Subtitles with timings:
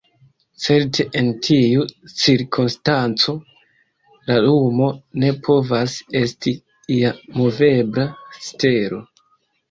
[0.61, 1.83] Certe en tiu
[2.21, 3.35] cirkonstanco
[4.29, 4.87] la lumo
[5.25, 6.55] ne povas esti
[6.97, 8.07] ia movebla
[8.49, 9.03] stelo.